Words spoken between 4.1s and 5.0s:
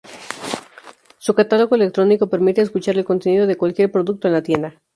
en la tienda.